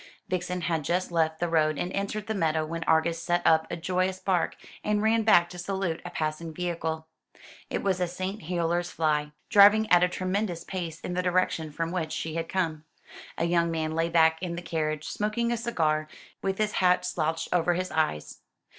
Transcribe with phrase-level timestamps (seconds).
[0.29, 3.75] Vixen had just left the road and entered the meadow when Argus set up a
[3.77, 7.05] joyous bark, and ran back to salute a passing vehicle.
[7.69, 8.41] It was a St.
[8.41, 12.83] Helier's fly, driving at a tremendous pace in the direction from which she had come.
[13.37, 16.07] A young man lay back in the carriage, smoking a cigar,
[16.41, 18.39] with his hat slouched over his eyes.